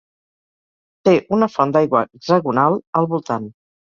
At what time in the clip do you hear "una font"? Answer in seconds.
1.37-1.75